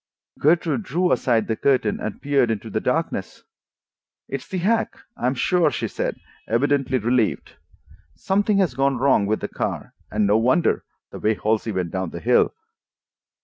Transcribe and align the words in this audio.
Gertrude 0.39 0.81
drew 0.81 1.11
aside 1.11 1.45
the 1.47 1.55
curtain 1.55 1.99
and 1.99 2.19
peered 2.23 2.49
into 2.49 2.71
the 2.71 2.79
darkness. 2.79 3.43
"It's 4.27 4.47
the 4.47 4.57
hack, 4.57 4.97
I 5.15 5.27
am 5.27 5.35
sure," 5.35 5.69
she 5.69 5.87
said, 5.87 6.19
evidently 6.47 6.97
relieved. 6.97 7.53
"Something 8.15 8.57
has 8.57 8.73
gone 8.73 8.97
wrong 8.97 9.27
with 9.27 9.41
the 9.41 9.47
car, 9.47 9.93
and 10.09 10.25
no 10.25 10.37
wonder—the 10.39 11.19
way 11.19 11.35
Halsey 11.35 11.71
went 11.71 11.91
down 11.91 12.09
the 12.09 12.19
hill." 12.19 12.51